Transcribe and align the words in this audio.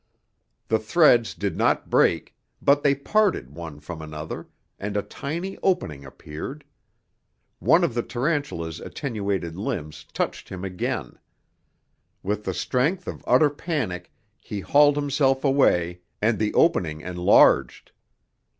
The 0.67 0.79
threads 0.79 1.35
did 1.35 1.55
not 1.55 1.91
break, 1.91 2.35
but 2.59 2.81
they 2.81 2.95
parted 2.95 3.51
one 3.53 3.79
from 3.79 4.01
another, 4.01 4.47
and 4.79 4.97
a 4.97 5.03
tiny 5.03 5.59
opening 5.61 6.05
appeared. 6.05 6.65
One 7.59 7.83
of 7.83 7.93
the 7.93 8.01
tarantula's 8.01 8.79
attenuated 8.79 9.55
limbs 9.55 10.03
touched 10.11 10.49
him 10.49 10.65
again. 10.65 11.19
With 12.23 12.45
the 12.45 12.53
strength 12.55 13.07
of 13.07 13.23
utter 13.27 13.51
panic 13.51 14.11
he 14.39 14.61
hauled 14.61 14.95
himself 14.95 15.43
away, 15.43 16.01
and 16.19 16.39
the 16.39 16.51
opening 16.55 17.01
enlarged. 17.01 17.91